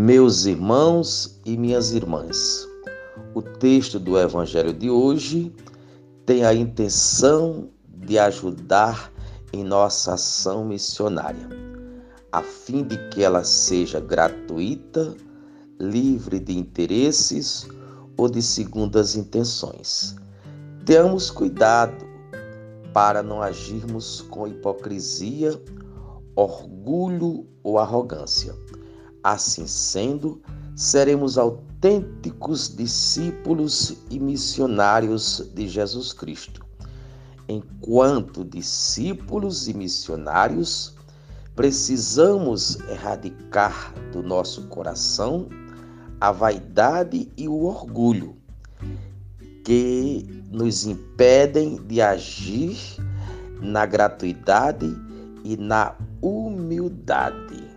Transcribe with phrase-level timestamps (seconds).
[0.00, 2.64] Meus irmãos e minhas irmãs,
[3.34, 5.52] o texto do Evangelho de hoje
[6.24, 9.12] tem a intenção de ajudar
[9.52, 11.48] em nossa ação missionária,
[12.30, 15.16] a fim de que ela seja gratuita,
[15.80, 17.66] livre de interesses
[18.16, 20.14] ou de segundas intenções.
[20.86, 22.06] Tenhamos cuidado
[22.94, 25.60] para não agirmos com hipocrisia,
[26.36, 28.54] orgulho ou arrogância.
[29.22, 30.40] Assim sendo,
[30.76, 36.64] seremos autênticos discípulos e missionários de Jesus Cristo.
[37.48, 40.94] Enquanto discípulos e missionários,
[41.56, 45.48] precisamos erradicar do nosso coração
[46.20, 48.36] a vaidade e o orgulho
[49.64, 52.78] que nos impedem de agir
[53.60, 54.96] na gratuidade
[55.44, 57.67] e na humildade.